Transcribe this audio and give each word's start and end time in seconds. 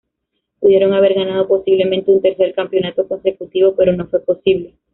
Pudieron 0.59 0.93
haber 0.95 1.13
ganado 1.13 1.47
posiblemente 1.47 2.09
un 2.09 2.23
tercer 2.23 2.55
campeonato 2.55 3.07
consecutivo, 3.07 3.75
pero 3.75 3.93
no 3.93 4.07
fue 4.07 4.19
posible. 4.25 4.73